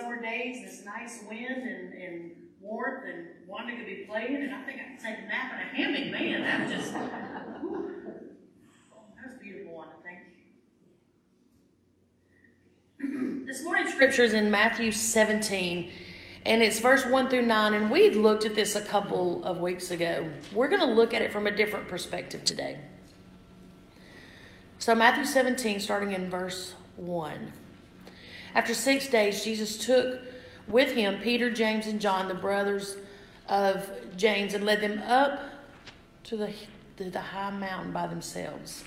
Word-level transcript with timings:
summer 0.00 0.20
days, 0.20 0.62
this 0.64 0.84
nice 0.84 1.20
wind 1.28 1.68
and, 1.68 1.92
and 1.94 2.30
warmth, 2.60 3.04
and 3.06 3.26
Wanda 3.46 3.76
could 3.76 3.86
be 3.86 4.06
playing, 4.08 4.36
and 4.36 4.54
I 4.54 4.62
think 4.62 4.80
I 4.80 4.84
could 4.90 5.04
take 5.04 5.18
a 5.18 5.28
nap 5.28 5.52
in 5.54 5.60
a 5.60 5.64
hammock. 5.76 6.12
Man, 6.12 6.42
that 6.42 6.60
was 6.62 6.72
just, 6.72 6.92
whew. 7.60 7.90
that 9.16 9.30
was 9.30 9.38
beautiful, 9.40 9.74
Wanda. 9.74 9.94
Thank 10.02 10.20
this 13.46 13.64
morning's 13.64 13.92
scripture 13.92 14.22
is 14.22 14.32
in 14.32 14.50
Matthew 14.50 14.92
17, 14.92 15.90
and 16.46 16.62
it's 16.62 16.78
verse 16.78 17.04
1 17.04 17.28
through 17.28 17.42
9, 17.42 17.74
and 17.74 17.90
we 17.90 18.10
looked 18.10 18.44
at 18.46 18.54
this 18.54 18.76
a 18.76 18.82
couple 18.82 19.44
of 19.44 19.60
weeks 19.60 19.90
ago. 19.90 20.30
We're 20.54 20.68
going 20.68 20.80
to 20.80 20.86
look 20.86 21.12
at 21.12 21.20
it 21.20 21.32
from 21.32 21.46
a 21.46 21.50
different 21.50 21.88
perspective 21.88 22.44
today. 22.44 22.78
So, 24.78 24.94
Matthew 24.94 25.26
17, 25.26 25.80
starting 25.80 26.12
in 26.12 26.30
verse 26.30 26.74
1. 26.96 27.52
After 28.54 28.74
six 28.74 29.08
days, 29.08 29.44
Jesus 29.44 29.78
took 29.78 30.20
with 30.68 30.92
him 30.92 31.20
Peter, 31.20 31.50
James, 31.50 31.86
and 31.86 32.00
John, 32.00 32.28
the 32.28 32.34
brothers 32.34 32.96
of 33.48 33.88
James, 34.16 34.54
and 34.54 34.64
led 34.64 34.80
them 34.80 35.02
up 35.06 35.40
to 36.24 36.36
the, 36.36 36.52
to 36.96 37.10
the 37.10 37.20
high 37.20 37.50
mountain 37.50 37.92
by 37.92 38.06
themselves. 38.06 38.84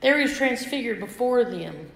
There 0.00 0.18
he 0.18 0.24
was 0.24 0.36
transfigured 0.36 1.00
before 1.00 1.44
them. 1.44 1.90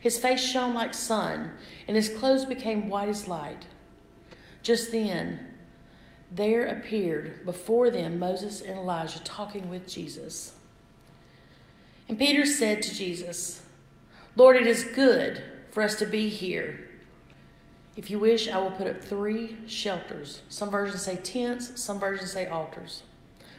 His 0.00 0.18
face 0.18 0.42
shone 0.42 0.74
like 0.74 0.94
sun, 0.94 1.52
and 1.86 1.96
his 1.96 2.08
clothes 2.08 2.44
became 2.44 2.88
white 2.88 3.08
as 3.08 3.28
light. 3.28 3.66
Just 4.62 4.92
then, 4.92 5.40
there 6.30 6.66
appeared 6.66 7.44
before 7.44 7.90
them 7.90 8.18
Moses 8.18 8.60
and 8.60 8.78
Elijah 8.78 9.20
talking 9.20 9.68
with 9.68 9.88
Jesus. 9.88 10.54
And 12.08 12.18
Peter 12.18 12.46
said 12.46 12.82
to 12.82 12.94
Jesus, 12.94 13.62
Lord, 14.34 14.56
it 14.56 14.66
is 14.66 14.84
good 14.84 15.42
for 15.70 15.82
us 15.82 15.96
to 15.96 16.06
be 16.06 16.28
here. 16.28 16.88
If 17.96 18.10
you 18.10 18.18
wish, 18.18 18.48
I 18.48 18.58
will 18.58 18.70
put 18.70 18.86
up 18.86 19.02
three 19.02 19.56
shelters. 19.66 20.40
Some 20.48 20.70
versions 20.70 21.02
say 21.02 21.16
tents, 21.16 21.82
some 21.82 22.00
versions 22.00 22.32
say 22.32 22.46
altars. 22.46 23.02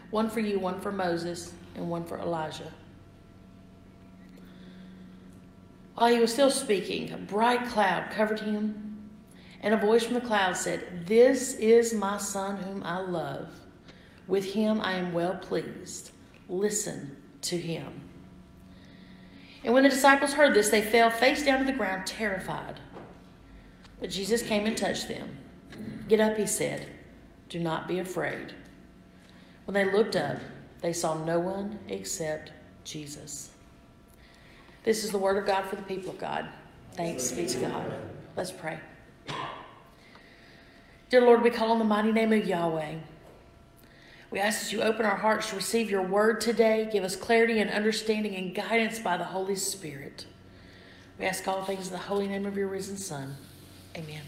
One 0.09 0.30
for 0.30 0.39
you, 0.39 0.59
one 0.59 0.81
for 0.81 0.91
Moses, 0.91 1.53
and 1.75 1.89
one 1.89 2.05
for 2.05 2.17
Elijah. 2.17 2.71
While 5.95 6.11
he 6.11 6.19
was 6.19 6.33
still 6.33 6.49
speaking, 6.49 7.11
a 7.11 7.17
bright 7.17 7.67
cloud 7.67 8.09
covered 8.09 8.39
him, 8.39 9.09
and 9.61 9.75
a 9.75 9.77
voice 9.77 10.03
from 10.03 10.15
the 10.15 10.21
cloud 10.21 10.58
said, 10.58 11.05
This 11.05 11.53
is 11.55 11.93
my 11.93 12.17
son 12.17 12.58
whom 12.58 12.81
I 12.83 12.99
love. 12.99 13.49
With 14.27 14.53
him 14.53 14.81
I 14.81 14.93
am 14.93 15.13
well 15.13 15.35
pleased. 15.35 16.11
Listen 16.49 17.15
to 17.41 17.58
him. 17.58 18.09
And 19.64 19.73
when 19.73 19.83
the 19.83 19.89
disciples 19.89 20.33
heard 20.33 20.53
this, 20.53 20.69
they 20.69 20.81
fell 20.81 21.09
face 21.09 21.45
down 21.45 21.59
to 21.59 21.66
the 21.66 21.72
ground, 21.72 22.06
terrified. 22.06 22.80
But 24.00 24.09
Jesus 24.09 24.42
came 24.42 24.66
and 24.66 24.75
touched 24.75 25.08
them. 25.08 25.38
Get 26.09 26.20
up, 26.20 26.38
he 26.38 26.45
said. 26.45 26.88
Do 27.50 27.59
not 27.59 27.88
be 27.88 28.00
afraid. 28.00 28.53
When 29.66 29.73
they 29.73 29.89
looked 29.89 30.16
up, 30.16 30.38
they 30.81 30.92
saw 30.92 31.23
no 31.23 31.39
one 31.39 31.80
except 31.88 32.52
Jesus. 32.83 33.52
This 34.83 35.05
is 35.05 35.11
the 35.11 35.17
word 35.17 35.38
of 35.38 35.45
God 35.45 35.66
for 35.66 35.77
the 35.77 35.83
people 35.83 36.09
of 36.09 36.17
God. 36.17 36.50
Thanks 36.94 37.31
be 37.31 37.48
to 37.48 37.59
God. 37.59 37.94
Let's 38.36 38.52
pray. 38.52 38.80
Dear 41.09 41.22
Lord, 41.22 41.42
we 41.42 41.50
call 41.50 41.72
on 41.72 41.80
the 41.80 41.86
mighty 41.86 42.11
name 42.11 42.33
of 42.33 42.45
Yahweh. 42.45 42.95
We 44.34 44.39
ask 44.39 44.64
that 44.64 44.72
you 44.72 44.81
open 44.81 45.06
our 45.06 45.16
hearts 45.16 45.52
to 45.52 45.56
receive 45.56 45.92
your 45.92 46.02
word 46.02 46.42
today. 46.42 46.89
Give 46.92 47.03
us 47.03 47.16
clarity 47.16 47.59
and 47.59 47.70
understanding 47.70 48.36
and 48.36 48.56
guidance 48.56 48.98
by 48.98 49.16
the 49.16 49.26
Holy 49.26 49.55
Spirit. 49.55 50.26
We 51.20 51.26
ask 51.26 51.48
all 51.48 51.64
things 51.64 51.86
in 51.86 51.94
the 51.94 51.99
holy 51.99 52.27
name 52.27 52.48
of 52.48 52.58
your 52.58 52.67
risen 52.67 52.98
Son. 52.98 53.36
Amen. 53.95 54.23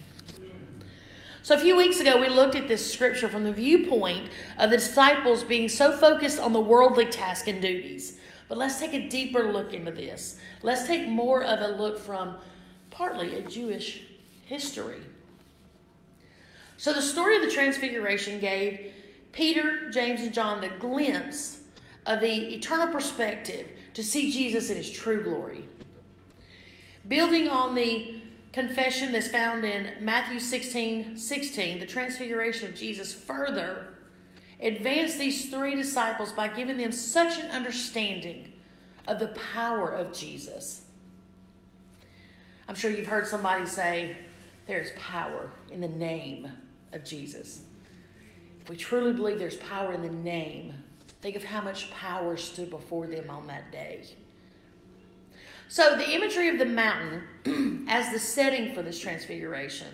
So, 1.41 1.55
a 1.55 1.57
few 1.57 1.75
weeks 1.75 1.99
ago, 1.99 2.21
we 2.21 2.29
looked 2.29 2.53
at 2.53 2.67
this 2.67 2.93
scripture 2.93 3.27
from 3.27 3.45
the 3.45 3.51
viewpoint 3.51 4.29
of 4.59 4.69
the 4.69 4.77
disciples 4.77 5.43
being 5.43 5.67
so 5.67 5.91
focused 5.91 6.39
on 6.39 6.53
the 6.53 6.61
worldly 6.61 7.07
tasks 7.07 7.47
and 7.47 7.59
duties. 7.59 8.19
But 8.47 8.59
let's 8.59 8.79
take 8.79 8.93
a 8.93 9.09
deeper 9.09 9.51
look 9.51 9.73
into 9.73 9.91
this. 9.91 10.37
Let's 10.61 10.85
take 10.85 11.07
more 11.07 11.43
of 11.43 11.61
a 11.61 11.81
look 11.81 11.97
from 11.97 12.35
partly 12.91 13.37
a 13.37 13.41
Jewish 13.41 14.03
history. 14.45 15.01
So, 16.77 16.93
the 16.93 17.01
story 17.01 17.37
of 17.37 17.41
the 17.41 17.49
Transfiguration 17.49 18.39
gave 18.39 18.91
Peter, 19.35 19.89
James, 19.91 20.21
and 20.21 20.33
John 20.33 20.61
the 20.61 20.69
glimpse 20.79 21.59
of 22.05 22.21
the 22.21 22.55
eternal 22.55 22.87
perspective 22.87 23.67
to 23.93 24.01
see 24.01 24.31
Jesus 24.31 24.69
in 24.69 24.77
his 24.77 24.89
true 24.89 25.23
glory. 25.23 25.65
Building 27.09 27.49
on 27.49 27.75
the 27.75 28.21
confession 28.53 29.11
that's 29.11 29.27
found 29.27 29.65
in 29.65 29.91
Matthew 29.99 30.39
16 30.39 31.17
16, 31.17 31.79
the 31.79 31.85
transfiguration 31.85 32.69
of 32.69 32.75
Jesus 32.75 33.13
further 33.13 33.87
advanced 34.61 35.19
these 35.19 35.49
three 35.49 35.75
disciples 35.75 36.31
by 36.31 36.47
giving 36.47 36.77
them 36.77 36.93
such 36.93 37.37
an 37.37 37.51
understanding 37.51 38.53
of 39.05 39.19
the 39.19 39.35
power 39.53 39.89
of 39.89 40.13
Jesus. 40.13 40.85
I'm 42.69 42.75
sure 42.75 42.89
you've 42.89 43.07
heard 43.07 43.27
somebody 43.27 43.65
say, 43.65 44.15
There's 44.65 44.91
power 44.97 45.51
in 45.69 45.81
the 45.81 45.89
name 45.89 46.49
of 46.93 47.03
Jesus. 47.03 47.63
We 48.69 48.75
truly 48.75 49.13
believe 49.13 49.37
there's 49.37 49.57
power 49.57 49.93
in 49.93 50.01
the 50.01 50.09
name, 50.09 50.73
think 51.21 51.35
of 51.35 51.43
how 51.43 51.61
much 51.61 51.91
power 51.91 52.35
stood 52.35 52.69
before 52.69 53.07
them 53.07 53.29
on 53.29 53.47
that 53.47 53.71
day. 53.71 54.03
So, 55.67 55.95
the 55.95 56.11
imagery 56.11 56.49
of 56.49 56.57
the 56.57 56.65
mountain 56.65 57.85
as 57.89 58.11
the 58.11 58.19
setting 58.19 58.73
for 58.73 58.81
this 58.81 58.99
transfiguration, 58.99 59.87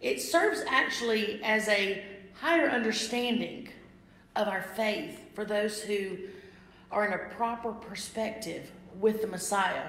it 0.00 0.20
serves 0.20 0.62
actually 0.68 1.42
as 1.42 1.68
a 1.68 2.04
higher 2.34 2.68
understanding 2.68 3.68
of 4.36 4.46
our 4.46 4.62
faith 4.62 5.20
for 5.34 5.44
those 5.44 5.82
who 5.82 6.16
are 6.90 7.06
in 7.06 7.12
a 7.12 7.34
proper 7.34 7.72
perspective 7.72 8.70
with 9.00 9.20
the 9.20 9.26
Messiah. 9.26 9.88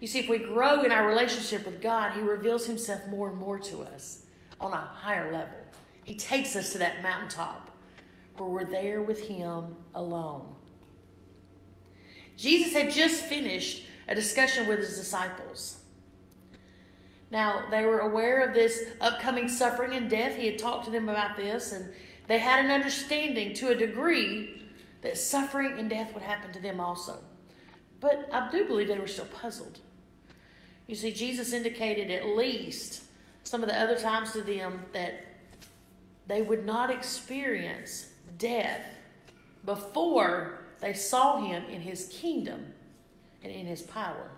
You 0.00 0.08
see, 0.08 0.18
if 0.20 0.28
we 0.28 0.38
grow 0.38 0.82
in 0.82 0.90
our 0.90 1.06
relationship 1.06 1.64
with 1.64 1.80
God, 1.80 2.12
He 2.12 2.20
reveals 2.20 2.66
Himself 2.66 3.06
more 3.08 3.30
and 3.30 3.38
more 3.38 3.58
to 3.58 3.82
us 3.82 4.22
on 4.60 4.72
a 4.72 4.76
higher 4.76 5.32
level. 5.32 5.58
He 6.04 6.14
takes 6.14 6.56
us 6.56 6.72
to 6.72 6.78
that 6.78 7.02
mountaintop 7.02 7.70
where 8.36 8.48
we're 8.48 8.64
there 8.64 9.02
with 9.02 9.26
Him 9.28 9.76
alone. 9.94 10.54
Jesus 12.36 12.72
had 12.72 12.90
just 12.90 13.24
finished 13.24 13.84
a 14.08 14.14
discussion 14.14 14.66
with 14.66 14.80
His 14.80 14.96
disciples. 14.96 15.78
Now, 17.30 17.64
they 17.70 17.86
were 17.86 18.00
aware 18.00 18.46
of 18.46 18.54
this 18.54 18.84
upcoming 19.00 19.48
suffering 19.48 19.94
and 19.94 20.10
death. 20.10 20.36
He 20.36 20.46
had 20.46 20.58
talked 20.58 20.84
to 20.84 20.90
them 20.90 21.08
about 21.08 21.36
this, 21.36 21.72
and 21.72 21.90
they 22.26 22.38
had 22.38 22.64
an 22.64 22.70
understanding 22.70 23.54
to 23.54 23.68
a 23.68 23.74
degree 23.74 24.62
that 25.00 25.16
suffering 25.16 25.78
and 25.78 25.88
death 25.88 26.12
would 26.14 26.22
happen 26.22 26.52
to 26.52 26.60
them 26.60 26.78
also. 26.78 27.18
But 28.00 28.28
I 28.32 28.50
do 28.50 28.66
believe 28.66 28.88
they 28.88 28.98
were 28.98 29.06
still 29.06 29.26
puzzled. 29.26 29.78
You 30.86 30.94
see, 30.94 31.12
Jesus 31.12 31.52
indicated 31.52 32.10
at 32.10 32.36
least 32.36 33.04
some 33.44 33.62
of 33.62 33.68
the 33.68 33.80
other 33.80 33.98
times 33.98 34.32
to 34.32 34.42
them 34.42 34.84
that 34.92 35.24
they 36.26 36.42
would 36.42 36.64
not 36.64 36.90
experience 36.90 38.06
death 38.38 38.84
before 39.64 40.60
they 40.80 40.92
saw 40.92 41.40
him 41.44 41.64
in 41.64 41.80
his 41.80 42.08
kingdom 42.08 42.72
and 43.42 43.52
in 43.52 43.66
his 43.66 43.82
power. 43.82 44.30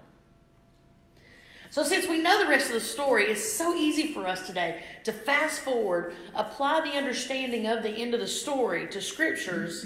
So, 1.71 1.83
since 1.83 2.07
we 2.07 2.23
know 2.23 2.39
the 2.39 2.49
rest 2.49 2.69
of 2.69 2.75
the 2.75 2.81
story, 2.81 3.25
it's 3.25 3.53
so 3.53 3.75
easy 3.75 4.13
for 4.13 4.29
us 4.29 4.47
today 4.47 4.85
to 5.03 5.13
fast 5.13 5.61
forward, 5.61 6.15
apply 6.35 6.83
the 6.83 6.97
understanding 6.97 7.67
of 7.67 7.83
the 7.83 7.91
end 7.91 8.15
of 8.15 8.21
the 8.21 8.29
story 8.29 8.87
to 8.89 9.03
scriptures, 9.03 9.85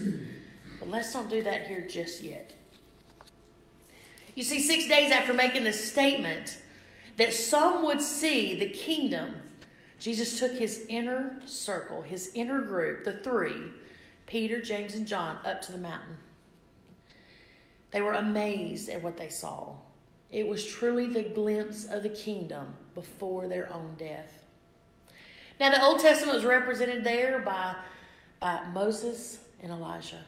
but 0.78 0.90
let's 0.90 1.14
not 1.14 1.30
do 1.30 1.42
that 1.44 1.66
here 1.66 1.86
just 1.88 2.22
yet. 2.22 2.52
You 4.34 4.44
see, 4.44 4.60
six 4.60 4.86
days 4.86 5.10
after 5.10 5.32
making 5.32 5.64
this 5.64 5.90
statement 5.90 6.58
that 7.18 7.34
some 7.34 7.84
would 7.84 8.00
see 8.00 8.58
the 8.58 8.70
kingdom 8.70 9.34
Jesus 9.98 10.38
took 10.38 10.52
his 10.52 10.86
inner 10.88 11.40
circle, 11.44 12.02
his 12.02 12.30
inner 12.34 12.60
group, 12.60 13.04
the 13.04 13.14
three, 13.14 13.72
Peter, 14.26 14.60
James, 14.60 14.94
and 14.94 15.06
John, 15.06 15.38
up 15.44 15.60
to 15.62 15.72
the 15.72 15.78
mountain. 15.78 16.16
They 17.90 18.00
were 18.00 18.12
amazed 18.12 18.88
at 18.88 19.02
what 19.02 19.16
they 19.16 19.28
saw. 19.28 19.74
It 20.30 20.46
was 20.46 20.64
truly 20.64 21.06
the 21.06 21.22
glimpse 21.22 21.86
of 21.86 22.02
the 22.02 22.10
kingdom 22.10 22.74
before 22.94 23.48
their 23.48 23.72
own 23.72 23.96
death. 23.98 24.44
Now, 25.58 25.70
the 25.70 25.82
Old 25.82 26.00
Testament 26.00 26.36
was 26.36 26.44
represented 26.44 27.02
there 27.02 27.40
by, 27.40 27.74
by 28.38 28.60
Moses 28.72 29.40
and 29.60 29.72
Elijah. 29.72 30.22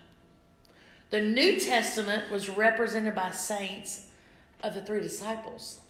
The 1.10 1.20
New 1.20 1.60
Testament 1.60 2.31
was 2.32 2.48
represented 2.48 3.14
by 3.14 3.31
saints 3.31 4.06
of 4.62 4.75
the 4.75 4.82
three 4.82 5.00
disciples. 5.00 5.81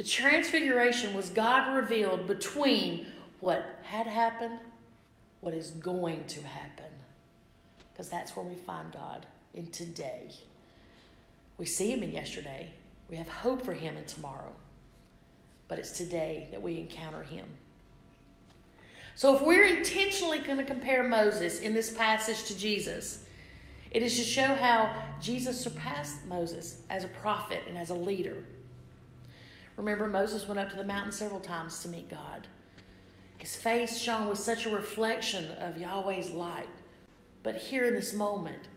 The 0.00 0.06
transfiguration 0.06 1.12
was 1.12 1.28
God 1.28 1.76
revealed 1.76 2.26
between 2.26 3.06
what 3.40 3.80
had 3.82 4.06
happened, 4.06 4.58
what 5.42 5.52
is 5.52 5.72
going 5.72 6.24
to 6.24 6.42
happen. 6.42 6.86
Because 7.92 8.08
that's 8.08 8.34
where 8.34 8.46
we 8.46 8.54
find 8.54 8.90
God 8.94 9.26
in 9.52 9.66
today. 9.66 10.30
We 11.58 11.66
see 11.66 11.92
Him 11.92 12.02
in 12.02 12.12
yesterday, 12.12 12.70
We 13.10 13.18
have 13.18 13.28
hope 13.28 13.62
for 13.62 13.74
him 13.74 13.98
in 13.98 14.06
tomorrow. 14.06 14.52
But 15.68 15.78
it's 15.78 15.90
today 15.90 16.48
that 16.50 16.62
we 16.62 16.78
encounter 16.78 17.22
him. 17.22 17.44
So 19.16 19.36
if 19.36 19.42
we're 19.42 19.66
intentionally 19.66 20.38
going 20.38 20.56
to 20.56 20.64
compare 20.64 21.02
Moses 21.02 21.60
in 21.60 21.74
this 21.74 21.92
passage 21.92 22.44
to 22.44 22.56
Jesus, 22.56 23.24
it 23.90 24.02
is 24.02 24.16
to 24.16 24.22
show 24.22 24.54
how 24.54 24.94
Jesus 25.20 25.60
surpassed 25.60 26.24
Moses 26.24 26.84
as 26.88 27.04
a 27.04 27.08
prophet 27.08 27.64
and 27.68 27.76
as 27.76 27.90
a 27.90 27.94
leader. 27.94 28.44
Remember, 29.80 30.06
Moses 30.08 30.46
went 30.46 30.60
up 30.60 30.68
to 30.72 30.76
the 30.76 30.84
mountain 30.84 31.10
several 31.10 31.40
times 31.40 31.80
to 31.80 31.88
meet 31.88 32.10
God. 32.10 32.46
His 33.38 33.56
face 33.56 33.96
shone 33.96 34.28
with 34.28 34.38
such 34.38 34.66
a 34.66 34.70
reflection 34.70 35.52
of 35.52 35.78
Yahweh's 35.78 36.30
light. 36.32 36.68
But 37.42 37.56
here 37.56 37.86
in 37.86 37.94
this 37.94 38.12
moment, 38.12 38.68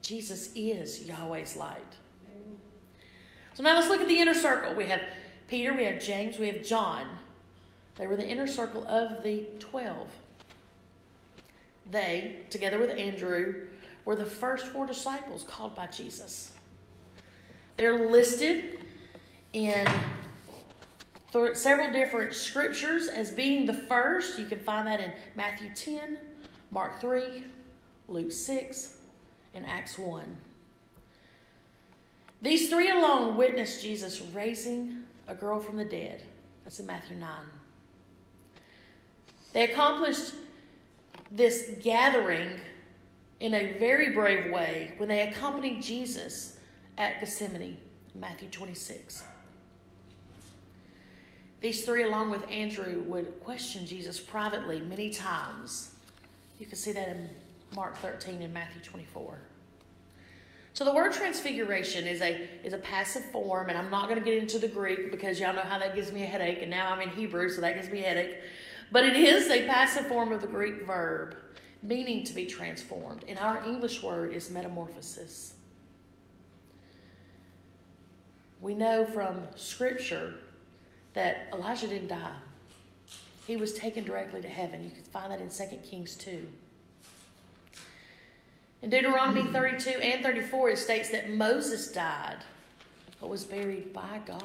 Jesus 0.00 0.48
is 0.54 1.02
Yahweh's 1.02 1.56
light. 1.56 1.96
So 3.52 3.62
now 3.64 3.74
let's 3.74 3.90
look 3.90 4.00
at 4.00 4.08
the 4.08 4.18
inner 4.18 4.32
circle. 4.32 4.74
We 4.74 4.86
have 4.86 5.02
Peter, 5.46 5.74
we 5.74 5.84
have 5.84 6.02
James, 6.02 6.38
we 6.38 6.46
have 6.46 6.64
John. 6.64 7.06
They 7.96 8.06
were 8.06 8.16
the 8.16 8.26
inner 8.26 8.46
circle 8.46 8.86
of 8.88 9.22
the 9.22 9.46
12. 9.58 10.08
They, 11.90 12.36
together 12.48 12.78
with 12.78 12.98
Andrew, 12.98 13.66
were 14.06 14.16
the 14.16 14.24
first 14.24 14.68
four 14.68 14.86
disciples 14.86 15.44
called 15.46 15.76
by 15.76 15.88
Jesus. 15.88 16.52
They're 17.76 18.08
listed 18.08 18.78
in 19.52 19.86
several 21.32 21.92
different 21.92 22.34
scriptures 22.34 23.08
as 23.08 23.30
being 23.30 23.66
the 23.66 23.74
first. 23.74 24.38
You 24.38 24.46
can 24.46 24.58
find 24.58 24.86
that 24.86 25.00
in 25.00 25.12
Matthew 25.34 25.70
10, 25.74 26.18
Mark 26.70 27.00
3, 27.00 27.44
Luke 28.08 28.32
6, 28.32 28.98
and 29.54 29.66
Acts 29.66 29.98
1. 29.98 30.36
These 32.42 32.68
three 32.68 32.90
alone 32.90 33.36
witnessed 33.36 33.82
Jesus 33.82 34.20
raising 34.32 35.04
a 35.26 35.34
girl 35.34 35.60
from 35.60 35.76
the 35.76 35.84
dead. 35.84 36.22
That's 36.64 36.78
in 36.80 36.86
Matthew 36.86 37.16
9. 37.16 37.28
They 39.52 39.64
accomplished 39.64 40.34
this 41.30 41.70
gathering 41.82 42.60
in 43.40 43.54
a 43.54 43.78
very 43.78 44.10
brave 44.10 44.52
way 44.52 44.92
when 44.96 45.08
they 45.08 45.28
accompanied 45.28 45.82
Jesus 45.82 46.58
at 46.98 47.20
Gethsemane, 47.20 47.78
Matthew 48.14 48.48
26. 48.48 49.24
These 51.60 51.84
three, 51.84 52.04
along 52.04 52.30
with 52.30 52.48
Andrew, 52.50 53.02
would 53.06 53.40
question 53.40 53.86
Jesus 53.86 54.20
privately 54.20 54.80
many 54.80 55.10
times. 55.10 55.90
You 56.58 56.66
can 56.66 56.76
see 56.76 56.92
that 56.92 57.08
in 57.08 57.30
Mark 57.74 57.96
13 57.98 58.42
and 58.42 58.52
Matthew 58.52 58.82
24. 58.82 59.38
So 60.74 60.84
the 60.84 60.92
word 60.92 61.14
transfiguration 61.14 62.06
is 62.06 62.20
a 62.20 62.48
is 62.62 62.74
a 62.74 62.78
passive 62.78 63.24
form, 63.30 63.70
and 63.70 63.78
I'm 63.78 63.90
not 63.90 64.08
going 64.08 64.18
to 64.18 64.24
get 64.24 64.36
into 64.36 64.58
the 64.58 64.68
Greek 64.68 65.10
because 65.10 65.40
y'all 65.40 65.54
know 65.54 65.62
how 65.62 65.78
that 65.78 65.94
gives 65.94 66.12
me 66.12 66.22
a 66.22 66.26
headache, 66.26 66.58
and 66.60 66.70
now 66.70 66.92
I'm 66.92 67.00
in 67.00 67.08
Hebrew, 67.08 67.48
so 67.48 67.62
that 67.62 67.76
gives 67.76 67.88
me 67.88 68.00
a 68.00 68.08
headache. 68.08 68.36
But 68.92 69.04
it 69.04 69.16
is 69.16 69.48
a 69.48 69.66
passive 69.66 70.06
form 70.06 70.32
of 70.32 70.42
the 70.42 70.46
Greek 70.46 70.86
verb, 70.86 71.34
meaning 71.82 72.24
to 72.24 72.34
be 72.34 72.44
transformed. 72.44 73.24
And 73.26 73.38
our 73.38 73.64
English 73.64 74.02
word 74.02 74.34
is 74.34 74.50
metamorphosis. 74.50 75.54
We 78.60 78.74
know 78.74 79.06
from 79.06 79.48
Scripture 79.56 80.34
that 81.16 81.48
Elijah 81.54 81.88
didn't 81.88 82.08
die. 82.08 82.36
He 83.46 83.56
was 83.56 83.72
taken 83.72 84.04
directly 84.04 84.42
to 84.42 84.48
heaven. 84.48 84.84
You 84.84 84.90
can 84.90 85.02
find 85.04 85.32
that 85.32 85.40
in 85.40 85.48
2 85.48 85.76
Kings 85.78 86.14
2. 86.14 86.46
In 88.82 88.90
Deuteronomy 88.90 89.50
32 89.50 89.98
and 89.98 90.22
34, 90.22 90.70
it 90.70 90.78
states 90.78 91.08
that 91.10 91.30
Moses 91.30 91.90
died 91.90 92.36
but 93.18 93.30
was 93.30 93.44
buried 93.44 93.94
by 93.94 94.20
God. 94.26 94.38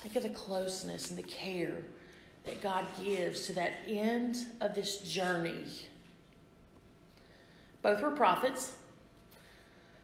Think 0.00 0.16
of 0.16 0.24
the 0.24 0.30
closeness 0.30 1.10
and 1.10 1.18
the 1.18 1.22
care 1.22 1.84
that 2.44 2.60
God 2.60 2.86
gives 3.00 3.46
to 3.46 3.52
that 3.52 3.74
end 3.86 4.38
of 4.60 4.74
this 4.74 4.98
journey. 5.02 5.64
Both 7.80 8.02
were 8.02 8.10
prophets. 8.10 8.72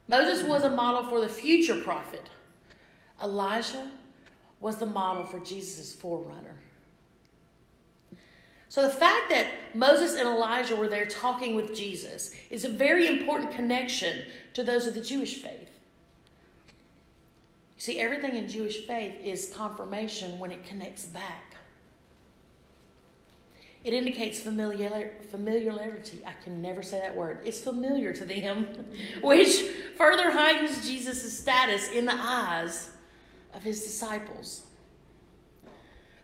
Moses 0.07 0.47
was 0.47 0.63
a 0.63 0.71
model 0.71 1.09
for 1.11 1.21
the 1.21 1.29
future 1.29 1.81
prophet. 1.81 2.29
Elijah 3.21 3.91
was 4.65 4.77
the 4.77 4.87
model 4.87 5.25
for 5.25 5.39
Jesus' 5.41 5.93
forerunner. 5.93 6.57
So 8.71 8.81
the 8.81 8.89
fact 8.89 9.29
that 9.29 9.47
Moses 9.75 10.19
and 10.19 10.27
Elijah 10.27 10.75
were 10.75 10.89
there 10.89 11.05
talking 11.05 11.55
with 11.55 11.77
Jesus 11.77 12.35
is 12.49 12.65
a 12.65 12.71
very 12.71 13.07
important 13.07 13.53
connection 13.53 14.23
to 14.55 14.65
those 14.65 14.87
of 14.87 14.95
the 14.95 15.03
Jewish 15.03 15.35
faith. 15.35 15.69
You 17.77 17.83
see, 17.83 18.01
everything 18.01 18.37
in 18.37 18.49
Jewish 18.49 18.87
faith 18.87 19.13
is 19.23 19.53
confirmation 19.55 20.39
when 20.39 20.51
it 20.51 20.65
connects 20.65 21.05
back. 21.05 21.57
It 23.85 23.93
indicates 23.93 24.41
familiar, 24.41 25.13
familiarity. 25.31 26.23
I 26.27 26.33
can 26.43 26.63
never 26.63 26.83
say 26.83 27.01
that 27.01 27.15
word. 27.15 27.41
It's 27.45 27.61
familiar 27.61 28.15
to 28.15 28.25
them, 28.25 28.67
which 29.23 29.61
further 29.99 30.31
heightens 30.31 30.89
Jesus' 30.89 31.39
status 31.39 31.91
in 31.91 32.07
the 32.07 32.17
eyes 32.17 32.89
of 33.55 33.63
his 33.63 33.83
disciples. 33.83 34.65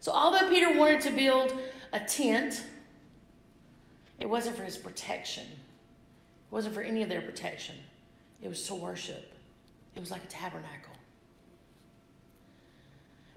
So, 0.01 0.13
although 0.13 0.49
Peter 0.49 0.77
wanted 0.77 1.01
to 1.03 1.11
build 1.11 1.53
a 1.93 2.01
tent, 2.01 2.65
it 4.19 4.29
wasn't 4.29 4.57
for 4.57 4.63
his 4.63 4.77
protection, 4.77 5.45
it 5.45 6.53
wasn't 6.53 6.75
for 6.75 6.83
any 6.83 7.03
of 7.03 7.09
their 7.09 7.23
protection. 7.23 7.77
It 8.43 8.49
was 8.49 8.67
to 8.67 8.75
worship, 8.75 9.33
it 9.95 10.01
was 10.01 10.11
like 10.11 10.25
a 10.25 10.29
tabernacle. 10.29 10.95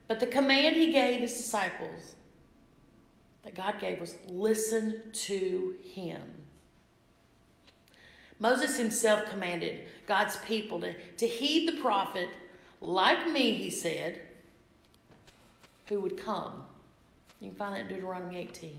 But 0.08 0.20
the 0.20 0.28
command 0.28 0.76
he 0.76 0.92
gave 0.92 1.22
his 1.22 1.34
disciples 1.34 2.16
that 3.44 3.56
God 3.56 3.80
gave 3.80 4.00
was 4.00 4.16
listen 4.28 5.02
to 5.12 5.76
him. 5.84 6.22
Moses 8.40 8.78
himself 8.78 9.30
commanded 9.30 9.86
God's 10.06 10.38
people 10.38 10.80
to, 10.82 10.94
to 10.94 11.28
heed 11.28 11.68
the 11.68 11.82
prophet 11.82 12.30
like 12.84 13.30
me, 13.30 13.54
he 13.54 13.70
said, 13.70 14.20
who 15.88 16.00
would 16.02 16.18
come. 16.18 16.64
You 17.40 17.50
can 17.50 17.58
find 17.58 17.76
that 17.76 17.82
in 17.82 17.88
Deuteronomy 17.88 18.38
18. 18.38 18.78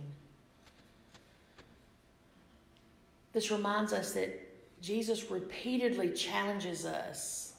This 3.32 3.50
reminds 3.50 3.92
us 3.92 4.12
that 4.12 4.40
Jesus 4.80 5.30
repeatedly 5.30 6.10
challenges 6.10 6.84
us. 6.84 7.54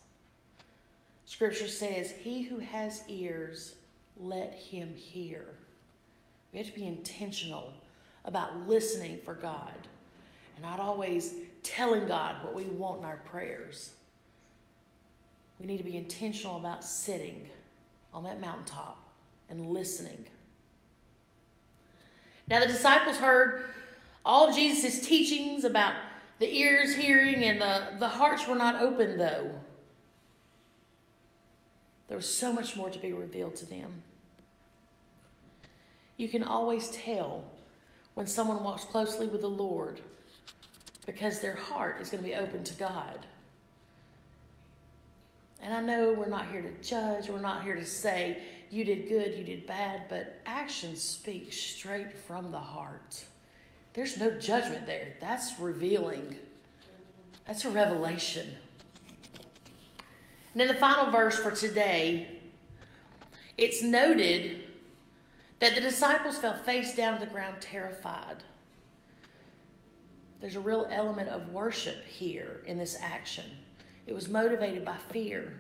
Scripture 1.26 1.68
says, 1.68 2.12
He 2.12 2.44
who 2.44 2.60
has 2.60 3.04
ears, 3.08 3.76
let 4.18 4.54
him 4.54 4.94
hear. 4.96 5.46
We 6.54 6.60
have 6.60 6.68
to 6.68 6.74
be 6.74 6.88
intentional 6.88 7.74
about 8.24 8.68
listening 8.68 9.20
for 9.26 9.34
God 9.34 9.74
and 10.56 10.64
not 10.64 10.80
always 10.80 11.34
telling 11.64 12.08
God 12.08 12.44
what 12.44 12.56
we 12.56 12.64
want 12.66 13.00
in 13.00 13.06
our 13.06 13.22
prayers. 13.26 13.92
We 15.60 15.66
need 15.66 15.78
to 15.78 15.84
be 15.84 15.98
intentional 15.98 16.58
about 16.58 16.84
sitting 16.84 17.48
on 18.14 18.24
that 18.24 18.42
mountaintop 18.42 18.98
and 19.50 19.70
listening. 19.70 20.26
Now, 22.48 22.60
the 22.60 22.68
disciples 22.68 23.18
heard 23.18 23.66
all 24.24 24.54
Jesus' 24.54 25.06
teachings 25.06 25.64
about 25.64 25.96
the 26.40 26.54
ears 26.54 26.96
hearing, 26.96 27.44
and 27.44 27.62
the, 27.62 27.98
the 28.00 28.08
hearts 28.08 28.48
were 28.48 28.56
not 28.56 28.82
open, 28.82 29.18
though. 29.18 29.52
There 32.08 32.18
was 32.18 32.32
so 32.32 32.52
much 32.52 32.76
more 32.76 32.90
to 32.90 33.00
be 33.00 33.14
revealed 33.14 33.56
to 33.58 33.66
them. 33.66 34.04
You 36.18 36.28
can 36.28 36.44
always 36.44 36.90
tell 36.92 37.46
when 38.14 38.28
someone 38.28 38.64
walks 38.64 38.86
closely 38.86 39.28
with 39.28 39.42
the 39.42 39.50
Lord 39.50 40.02
because 41.06 41.40
their 41.40 41.56
heart 41.56 42.02
is 42.02 42.10
going 42.10 42.24
to 42.24 42.30
be 42.30 42.36
open 42.36 42.64
to 42.64 42.74
God. 42.76 43.26
And 45.66 45.74
I 45.74 45.82
know 45.82 46.14
we're 46.14 46.28
not 46.28 46.52
here 46.52 46.62
to 46.62 46.88
judge, 46.88 47.28
we're 47.28 47.40
not 47.40 47.64
here 47.64 47.74
to 47.74 47.86
say, 47.86 48.38
you 48.70 48.86
did 48.86 49.10
good, 49.10 49.36
you 49.36 49.44
did 49.44 49.66
bad, 49.66 50.04
but 50.10 50.40
actions 50.46 51.02
speak 51.02 51.52
straight 51.52 52.16
from 52.16 52.52
the 52.52 52.60
heart. 52.60 53.26
There's 53.94 54.16
no 54.20 54.30
judgment 54.30 54.86
there. 54.86 55.16
That's 55.20 55.60
revealing, 55.60 56.36
that's 57.48 57.66
a 57.66 57.72
revelation. 57.72 58.48
And 60.54 60.62
in 60.62 60.68
the 60.68 60.76
final 60.76 61.12
verse 61.12 61.40
for 61.40 61.50
today, 61.50 62.28
it's 63.58 63.82
noted 63.82 64.66
that 65.58 65.74
the 65.74 65.82
disciples 65.82 66.38
fell 66.38 66.58
face 66.58 66.96
down 66.96 67.20
to 67.20 67.26
the 67.26 67.32
ground 67.32 67.56
terrified. 67.60 68.44
There's 70.42 70.58
a 70.58 70.62
real 70.62 70.88
element 70.92 71.30
of 71.30 71.50
worship 71.50 72.06
here 72.06 72.62
in 72.68 72.78
this 72.78 72.98
action. 73.02 73.46
It 74.08 74.14
was 74.14 74.30
motivated 74.30 74.86
by 74.86 74.98
fear. 75.10 75.54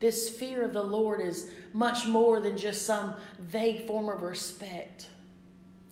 This 0.00 0.28
fear 0.28 0.64
of 0.64 0.72
the 0.72 0.82
Lord 0.82 1.20
is 1.20 1.50
much 1.72 2.06
more 2.06 2.40
than 2.40 2.56
just 2.56 2.84
some 2.86 3.14
vague 3.38 3.86
form 3.86 4.08
of 4.08 4.22
respect, 4.22 5.08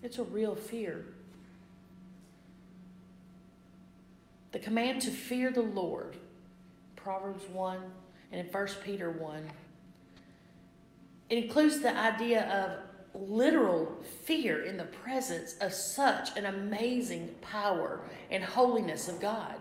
it's 0.02 0.18
a 0.18 0.24
real 0.24 0.54
fear. 0.54 1.04
The 4.50 4.58
command 4.58 5.00
to 5.02 5.10
fear 5.10 5.50
the 5.50 5.62
Lord, 5.62 6.16
Proverbs 6.96 7.44
1 7.48 7.78
and 8.32 8.46
in 8.46 8.52
1 8.52 8.66
Peter 8.84 9.10
1. 9.10 9.50
It 11.30 11.44
includes 11.44 11.80
the 11.80 11.96
idea 11.96 12.44
of 13.14 13.20
literal 13.28 13.96
fear 14.24 14.64
in 14.64 14.76
the 14.76 14.84
presence 14.84 15.54
of 15.60 15.72
such 15.72 16.36
an 16.36 16.46
amazing 16.46 17.34
power 17.40 18.00
and 18.30 18.44
holiness 18.44 19.08
of 19.08 19.20
God. 19.20 19.56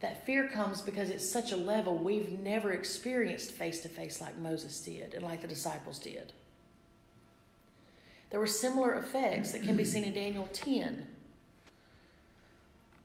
That 0.00 0.24
fear 0.24 0.48
comes 0.48 0.80
because 0.80 1.10
it's 1.10 1.30
such 1.30 1.52
a 1.52 1.56
level 1.56 1.96
we've 1.96 2.40
never 2.40 2.72
experienced 2.72 3.52
face 3.52 3.80
to 3.82 3.88
face 3.88 4.20
like 4.20 4.38
Moses 4.38 4.80
did 4.80 5.14
and 5.14 5.22
like 5.22 5.42
the 5.42 5.48
disciples 5.48 5.98
did. 5.98 6.32
There 8.30 8.40
were 8.40 8.46
similar 8.46 8.94
effects 8.94 9.52
that 9.52 9.62
can 9.62 9.76
be 9.76 9.84
seen 9.84 10.04
in 10.04 10.14
Daniel 10.14 10.48
10. 10.52 11.06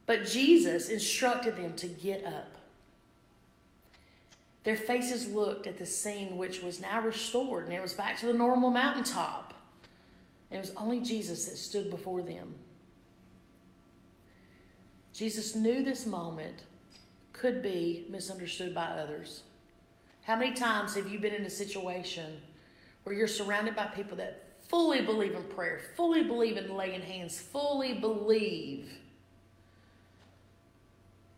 But 0.05 0.25
Jesus 0.25 0.89
instructed 0.89 1.57
them 1.57 1.73
to 1.77 1.87
get 1.87 2.25
up. 2.25 2.55
Their 4.63 4.77
faces 4.77 5.27
looked 5.27 5.67
at 5.67 5.77
the 5.77 5.85
scene 5.85 6.37
which 6.37 6.61
was 6.61 6.79
now 6.79 7.01
restored, 7.01 7.65
and 7.65 7.73
it 7.73 7.81
was 7.81 7.93
back 7.93 8.19
to 8.19 8.27
the 8.27 8.33
normal 8.33 8.69
mountaintop. 8.69 9.53
And 10.49 10.57
it 10.57 10.61
was 10.61 10.75
only 10.77 11.01
Jesus 11.01 11.45
that 11.45 11.57
stood 11.57 11.89
before 11.89 12.21
them. 12.21 12.55
Jesus 15.13 15.55
knew 15.55 15.83
this 15.83 16.05
moment 16.05 16.63
could 17.37 17.61
be 17.61 18.05
misunderstood 18.09 18.73
by 18.73 18.85
others. 18.85 19.43
How 20.23 20.35
many 20.35 20.53
times 20.53 20.95
have 20.95 21.09
you 21.09 21.19
been 21.19 21.33
in 21.33 21.45
a 21.45 21.49
situation 21.49 22.41
where 23.03 23.15
you're 23.15 23.27
surrounded 23.27 23.75
by 23.75 23.85
people 23.87 24.17
that 24.17 24.43
fully 24.67 25.01
believe 25.01 25.35
in 25.35 25.43
prayer, 25.43 25.81
fully 25.95 26.23
believe 26.23 26.57
in 26.57 26.75
laying 26.75 27.01
hands, 27.01 27.39
fully 27.39 27.93
believe? 27.93 28.89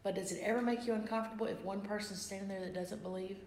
But 0.03 0.15
does 0.15 0.31
it 0.31 0.41
ever 0.41 0.61
make 0.61 0.87
you 0.87 0.93
uncomfortable 0.93 1.47
if 1.47 1.59
one 1.61 1.81
person's 1.81 2.21
standing 2.21 2.47
there 2.47 2.61
that 2.61 2.73
doesn't 2.73 3.03
believe? 3.03 3.37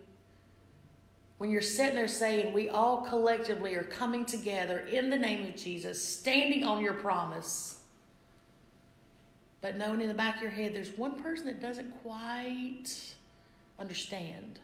When 1.38 1.50
you're 1.50 1.62
sitting 1.62 1.94
there 1.94 2.06
saying, 2.06 2.52
We 2.52 2.68
all 2.68 2.98
collectively 2.98 3.74
are 3.76 3.84
coming 3.84 4.26
together 4.26 4.80
in 4.80 5.08
the 5.08 5.16
name 5.16 5.46
of 5.46 5.56
Jesus, 5.56 6.06
standing 6.06 6.64
on 6.64 6.82
your 6.82 6.92
promise 6.92 7.79
but 9.60 9.76
knowing 9.76 10.00
in 10.00 10.08
the 10.08 10.14
back 10.14 10.36
of 10.36 10.42
your 10.42 10.50
head 10.50 10.74
there's 10.74 10.96
one 10.96 11.20
person 11.20 11.46
that 11.46 11.60
doesn't 11.60 11.90
quite 12.02 13.14
understand. 13.78 14.58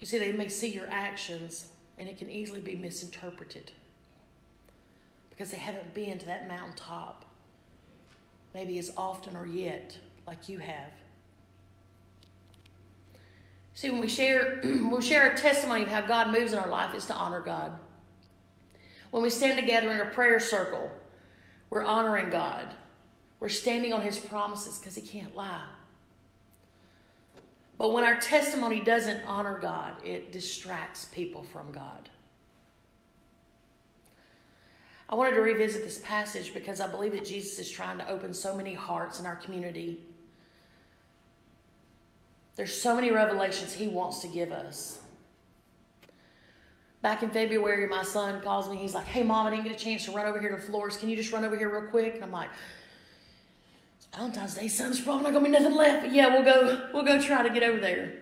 You 0.00 0.06
see, 0.06 0.18
they 0.18 0.32
may 0.32 0.48
see 0.48 0.68
your 0.68 0.88
actions 0.90 1.66
and 1.98 2.08
it 2.08 2.18
can 2.18 2.30
easily 2.30 2.60
be 2.60 2.76
misinterpreted 2.76 3.72
because 5.30 5.50
they 5.50 5.58
haven't 5.58 5.94
been 5.94 6.18
to 6.18 6.26
that 6.26 6.48
mountaintop 6.48 7.24
maybe 8.56 8.78
as 8.78 8.90
often 8.96 9.36
or 9.36 9.46
yet 9.46 9.96
like 10.26 10.48
you 10.48 10.58
have. 10.58 10.90
See, 13.74 13.90
when 13.90 14.00
we 14.00 14.08
share, 14.08 14.62
we 14.90 15.02
share 15.02 15.30
a 15.30 15.36
testimony 15.36 15.82
of 15.82 15.88
how 15.88 16.00
God 16.00 16.32
moves 16.32 16.54
in 16.54 16.58
our 16.58 16.68
life, 16.68 16.94
it's 16.94 17.04
to 17.06 17.14
honor 17.14 17.40
God. 17.40 17.72
When 19.10 19.22
we 19.22 19.28
stand 19.28 19.58
together 19.58 19.90
in 19.92 20.00
a 20.00 20.06
prayer 20.06 20.40
circle, 20.40 20.90
we're 21.70 21.84
honoring 21.84 22.30
God. 22.30 22.66
We're 23.40 23.48
standing 23.48 23.92
on 23.92 24.02
His 24.02 24.18
promises 24.18 24.78
because 24.78 24.94
He 24.94 25.02
can't 25.02 25.34
lie. 25.36 25.66
But 27.78 27.92
when 27.92 28.04
our 28.04 28.16
testimony 28.16 28.80
doesn't 28.80 29.20
honor 29.26 29.58
God, 29.60 29.92
it 30.04 30.32
distracts 30.32 31.06
people 31.06 31.42
from 31.42 31.72
God. 31.72 32.08
I 35.08 35.14
wanted 35.14 35.34
to 35.34 35.42
revisit 35.42 35.84
this 35.84 35.98
passage 35.98 36.52
because 36.52 36.80
I 36.80 36.88
believe 36.88 37.12
that 37.12 37.24
Jesus 37.24 37.58
is 37.58 37.70
trying 37.70 37.98
to 37.98 38.08
open 38.08 38.34
so 38.34 38.56
many 38.56 38.74
hearts 38.74 39.20
in 39.20 39.26
our 39.26 39.36
community. 39.36 40.00
There's 42.56 42.74
so 42.74 42.94
many 42.94 43.10
revelations 43.10 43.72
He 43.72 43.88
wants 43.88 44.20
to 44.20 44.28
give 44.28 44.50
us. 44.50 45.00
Back 47.06 47.22
in 47.22 47.30
February, 47.30 47.86
my 47.86 48.02
son 48.02 48.40
calls 48.40 48.68
me. 48.68 48.78
He's 48.78 48.92
like, 48.92 49.06
"Hey, 49.06 49.22
mom, 49.22 49.46
I 49.46 49.50
didn't 49.50 49.62
get 49.62 49.80
a 49.80 49.84
chance 49.84 50.06
to 50.06 50.10
run 50.10 50.26
over 50.26 50.40
here 50.40 50.50
to 50.50 50.60
Flores. 50.60 50.96
Can 50.96 51.08
you 51.08 51.14
just 51.14 51.30
run 51.30 51.44
over 51.44 51.56
here 51.56 51.68
real 51.68 51.88
quick?" 51.88 52.16
And 52.16 52.24
I'm 52.24 52.32
like, 52.32 52.50
"Valentine's 54.12 54.56
Day, 54.56 54.66
son. 54.66 54.88
There's 54.88 55.02
probably 55.02 55.22
not 55.22 55.32
gonna 55.32 55.44
be 55.44 55.52
nothing 55.52 55.76
left, 55.76 56.02
but 56.02 56.12
yeah, 56.12 56.26
we'll 56.26 56.42
go. 56.42 56.90
We'll 56.92 57.04
go 57.04 57.22
try 57.22 57.44
to 57.44 57.48
get 57.48 57.62
over 57.62 57.78
there." 57.78 58.12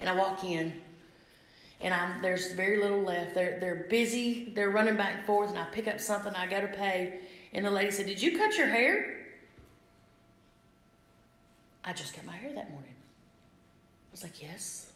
And 0.00 0.10
I 0.10 0.14
walk 0.14 0.44
in, 0.44 0.82
and 1.80 1.94
I'm 1.94 2.20
there's 2.20 2.52
very 2.52 2.76
little 2.76 3.00
left. 3.00 3.34
They're 3.34 3.58
they're 3.58 3.86
busy. 3.88 4.52
They're 4.54 4.68
running 4.68 4.98
back 4.98 5.14
and 5.16 5.24
forth, 5.24 5.48
and 5.48 5.58
I 5.58 5.64
pick 5.64 5.88
up 5.88 5.98
something. 5.98 6.34
I 6.34 6.46
go 6.46 6.60
to 6.60 6.68
pay, 6.68 7.20
and 7.54 7.64
the 7.64 7.70
lady 7.70 7.90
said, 7.90 8.04
"Did 8.04 8.20
you 8.20 8.36
cut 8.36 8.58
your 8.58 8.66
hair?" 8.66 9.16
I 11.86 11.94
just 11.94 12.12
cut 12.12 12.26
my 12.26 12.36
hair 12.36 12.52
that 12.52 12.70
morning. 12.70 12.96
I 12.96 14.12
was 14.12 14.22
like, 14.22 14.42
"Yes." 14.42 14.92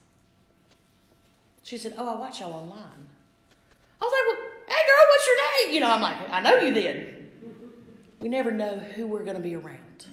She 1.66 1.78
said, 1.78 1.94
Oh, 1.98 2.08
I 2.08 2.16
watch 2.16 2.38
y'all 2.38 2.52
online. 2.52 3.08
I 4.00 4.04
was 4.04 4.12
like, 4.12 4.38
Well, 4.38 4.46
hey 4.68 4.86
girl, 4.86 5.06
what's 5.08 5.26
your 5.26 5.36
name? 5.66 5.74
You 5.74 5.80
know, 5.80 5.90
I'm 5.90 6.00
like, 6.00 6.30
I 6.30 6.40
know 6.40 6.58
you 6.58 6.72
did. 6.72 7.28
We 8.20 8.28
never 8.28 8.52
know 8.52 8.78
who 8.78 9.08
we're 9.08 9.24
going 9.24 9.36
to 9.36 9.42
be 9.42 9.56
around. 9.56 10.06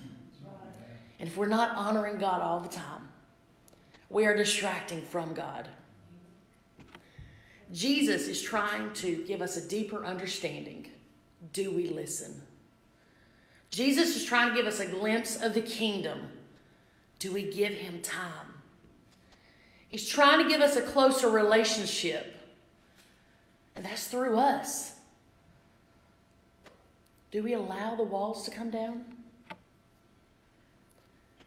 And 1.19 1.29
if 1.29 1.37
we're 1.37 1.45
not 1.45 1.75
honoring 1.75 2.17
God 2.17 2.41
all 2.41 2.59
the 2.59 2.69
time, 2.69 3.07
we 4.09 4.25
are 4.25 4.35
distracting 4.35 5.03
from 5.03 5.35
God. 5.35 5.67
Jesus 7.71 8.27
is 8.27 8.41
trying 8.41 8.91
to 8.93 9.23
give 9.27 9.43
us 9.43 9.55
a 9.55 9.67
deeper 9.67 10.03
understanding. 10.03 10.87
Do 11.53 11.69
we 11.69 11.87
listen? 11.87 12.41
Jesus 13.69 14.15
is 14.15 14.25
trying 14.25 14.49
to 14.49 14.55
give 14.55 14.65
us 14.65 14.79
a 14.79 14.87
glimpse 14.87 15.39
of 15.39 15.53
the 15.53 15.61
kingdom. 15.61 16.29
Do 17.19 17.31
we 17.31 17.43
give 17.43 17.73
him 17.73 18.01
time? 18.01 18.52
He's 19.93 20.09
trying 20.09 20.41
to 20.41 20.49
give 20.49 20.59
us 20.59 20.75
a 20.75 20.81
closer 20.81 21.29
relationship. 21.29 22.35
And 23.75 23.85
that's 23.85 24.07
through 24.07 24.39
us. 24.39 24.93
Do 27.29 27.43
we 27.43 27.53
allow 27.53 27.93
the 27.93 28.01
walls 28.01 28.43
to 28.45 28.49
come 28.49 28.71
down? 28.71 29.05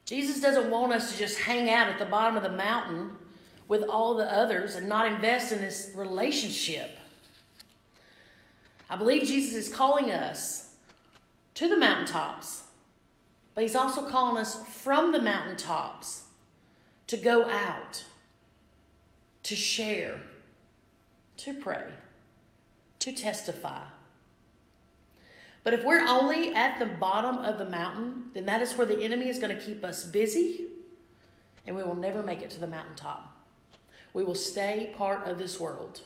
Jesus 0.04 0.40
doesn't 0.40 0.70
want 0.70 0.92
us 0.92 1.10
to 1.10 1.18
just 1.18 1.40
hang 1.40 1.68
out 1.68 1.88
at 1.88 1.98
the 1.98 2.04
bottom 2.04 2.36
of 2.36 2.44
the 2.44 2.56
mountain 2.56 3.16
with 3.66 3.82
all 3.82 4.14
the 4.14 4.32
others 4.32 4.76
and 4.76 4.88
not 4.88 5.10
invest 5.10 5.50
in 5.50 5.60
this 5.60 5.90
relationship. 5.96 6.96
I 8.88 8.94
believe 8.94 9.26
Jesus 9.26 9.66
is 9.66 9.74
calling 9.74 10.12
us 10.12 10.68
to 11.54 11.68
the 11.68 11.76
mountaintops, 11.76 12.62
but 13.56 13.62
he's 13.62 13.74
also 13.74 14.08
calling 14.08 14.36
us 14.40 14.64
from 14.68 15.10
the 15.10 15.20
mountaintops 15.20 16.26
to 17.08 17.16
go 17.16 17.50
out 17.50 18.04
to 19.46 19.54
share, 19.54 20.20
to 21.36 21.54
pray, 21.54 21.84
to 22.98 23.12
testify. 23.12 23.82
But 25.62 25.72
if 25.72 25.84
we're 25.84 26.04
only 26.04 26.52
at 26.52 26.80
the 26.80 26.86
bottom 26.86 27.38
of 27.38 27.56
the 27.58 27.64
mountain, 27.64 28.24
then 28.34 28.44
that 28.46 28.60
is 28.60 28.72
where 28.76 28.88
the 28.88 29.00
enemy 29.00 29.28
is 29.28 29.38
going 29.38 29.56
to 29.56 29.62
keep 29.62 29.84
us 29.84 30.02
busy 30.02 30.66
and 31.64 31.76
we 31.76 31.84
will 31.84 31.94
never 31.94 32.24
make 32.24 32.42
it 32.42 32.50
to 32.50 32.60
the 32.60 32.66
mountaintop. 32.66 33.36
We 34.14 34.24
will 34.24 34.34
stay 34.34 34.92
part 34.96 35.28
of 35.28 35.38
this 35.38 35.60
world. 35.60 36.00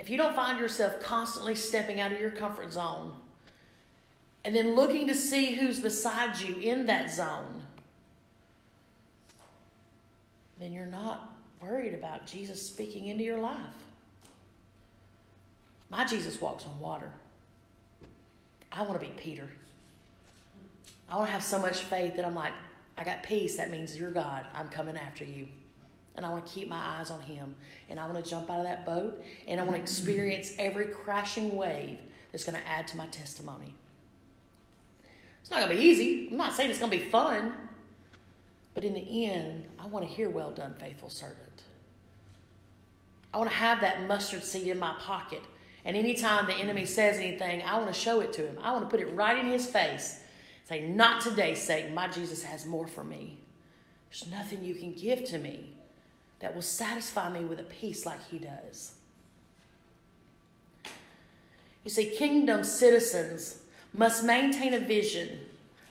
If 0.00 0.10
you 0.10 0.16
don't 0.16 0.34
find 0.34 0.58
yourself 0.58 1.00
constantly 1.00 1.54
stepping 1.54 2.00
out 2.00 2.10
of 2.10 2.18
your 2.20 2.32
comfort 2.32 2.72
zone 2.72 3.12
and 4.44 4.54
then 4.54 4.74
looking 4.74 5.06
to 5.06 5.14
see 5.14 5.54
who's 5.54 5.78
beside 5.78 6.40
you 6.40 6.56
in 6.56 6.86
that 6.86 7.12
zone, 7.12 7.61
then 10.62 10.72
you're 10.72 10.86
not 10.86 11.34
worried 11.60 11.92
about 11.92 12.24
Jesus 12.26 12.64
speaking 12.64 13.08
into 13.08 13.24
your 13.24 13.38
life. 13.38 13.56
My 15.90 16.04
Jesus 16.04 16.40
walks 16.40 16.64
on 16.64 16.78
water. 16.78 17.10
I 18.70 18.82
want 18.82 19.00
to 19.00 19.06
be 19.06 19.12
Peter. 19.16 19.48
I 21.10 21.16
want 21.16 21.28
to 21.28 21.32
have 21.32 21.42
so 21.42 21.58
much 21.58 21.80
faith 21.80 22.16
that 22.16 22.24
I'm 22.24 22.34
like, 22.34 22.52
I 22.96 23.04
got 23.04 23.22
peace. 23.22 23.56
That 23.56 23.70
means 23.70 23.96
you're 23.98 24.10
God. 24.10 24.46
I'm 24.54 24.68
coming 24.68 24.96
after 24.96 25.24
you. 25.24 25.48
And 26.14 26.24
I 26.24 26.30
want 26.30 26.46
to 26.46 26.52
keep 26.52 26.68
my 26.68 26.98
eyes 26.98 27.10
on 27.10 27.20
Him. 27.20 27.54
And 27.90 27.98
I 27.98 28.06
want 28.06 28.24
to 28.24 28.30
jump 28.30 28.48
out 28.48 28.60
of 28.60 28.64
that 28.64 28.86
boat 28.86 29.22
and 29.48 29.60
I 29.60 29.64
want 29.64 29.76
to 29.76 29.82
experience 29.82 30.52
every 30.58 30.86
crashing 30.86 31.56
wave 31.56 31.98
that's 32.30 32.44
going 32.44 32.58
to 32.58 32.68
add 32.68 32.86
to 32.88 32.96
my 32.96 33.06
testimony. 33.06 33.74
It's 35.40 35.50
not 35.50 35.60
going 35.60 35.70
to 35.70 35.76
be 35.76 35.82
easy. 35.82 36.28
I'm 36.30 36.36
not 36.36 36.54
saying 36.54 36.70
it's 36.70 36.78
going 36.78 36.92
to 36.92 36.96
be 36.96 37.04
fun. 37.04 37.52
But 38.74 38.84
in 38.84 38.94
the 38.94 39.26
end, 39.26 39.64
I 39.78 39.86
want 39.86 40.06
to 40.06 40.12
hear, 40.12 40.30
well 40.30 40.50
done, 40.50 40.74
faithful 40.78 41.10
servant. 41.10 41.62
I 43.34 43.38
want 43.38 43.50
to 43.50 43.56
have 43.56 43.80
that 43.80 44.06
mustard 44.06 44.44
seed 44.44 44.68
in 44.68 44.78
my 44.78 44.94
pocket. 44.98 45.42
And 45.84 45.96
anytime 45.96 46.46
the 46.46 46.54
enemy 46.54 46.84
says 46.84 47.18
anything, 47.18 47.62
I 47.62 47.76
want 47.78 47.92
to 47.92 47.98
show 47.98 48.20
it 48.20 48.32
to 48.34 48.46
him. 48.46 48.58
I 48.62 48.72
want 48.72 48.88
to 48.88 48.90
put 48.90 49.06
it 49.06 49.12
right 49.14 49.38
in 49.38 49.50
his 49.50 49.66
face. 49.66 50.20
Say, 50.68 50.86
Not 50.88 51.22
today, 51.22 51.54
Satan. 51.54 51.94
My 51.94 52.08
Jesus 52.08 52.42
has 52.44 52.66
more 52.66 52.86
for 52.86 53.04
me. 53.04 53.38
There's 54.10 54.30
nothing 54.30 54.62
you 54.62 54.74
can 54.74 54.92
give 54.92 55.24
to 55.24 55.38
me 55.38 55.72
that 56.40 56.54
will 56.54 56.62
satisfy 56.62 57.30
me 57.30 57.44
with 57.44 57.60
a 57.60 57.64
peace 57.64 58.04
like 58.04 58.22
he 58.30 58.38
does. 58.38 58.92
You 61.84 61.90
see, 61.90 62.06
kingdom 62.06 62.62
citizens 62.62 63.58
must 63.94 64.24
maintain 64.24 64.74
a 64.74 64.78
vision 64.78 65.40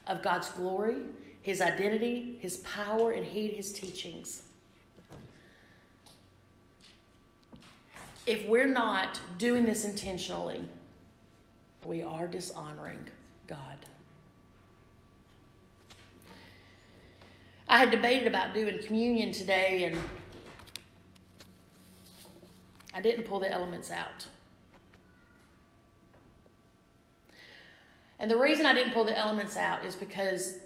of 0.07 0.21
God's 0.21 0.50
glory 0.50 0.97
his 1.41 1.62
identity, 1.62 2.38
his 2.39 2.57
power, 2.57 3.12
and 3.12 3.25
heed 3.25 3.53
his 3.53 3.71
teachings. 3.71 4.43
If 8.27 8.48
we're 8.48 8.67
not 8.67 9.19
doing 9.38 9.65
this 9.65 9.83
intentionally, 9.83 10.63
we 11.86 12.03
are 12.03 12.27
dishonoring 12.27 13.00
God. 13.48 13.57
I 17.67 17.77
had 17.79 17.89
debated 17.89 18.27
about 18.27 18.53
doing 18.53 18.79
communion 18.83 19.31
today 19.31 19.86
and 19.86 19.98
I 22.93 23.01
didn't 23.01 23.24
pull 23.24 23.39
the 23.39 23.51
elements 23.51 23.89
out. 23.89 24.27
And 28.19 28.29
the 28.29 28.38
reason 28.38 28.65
I 28.67 28.74
didn't 28.74 28.93
pull 28.93 29.05
the 29.05 29.17
elements 29.17 29.57
out 29.57 29.83
is 29.83 29.95
because 29.95 30.60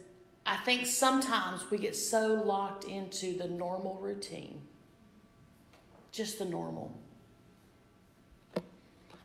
I 0.45 0.57
think 0.57 0.85
sometimes 0.85 1.69
we 1.71 1.77
get 1.77 1.95
so 1.95 2.41
locked 2.45 2.83
into 2.83 3.35
the 3.35 3.47
normal 3.47 3.95
routine, 3.95 4.61
just 6.11 6.37
the 6.37 6.45
normal. 6.45 6.95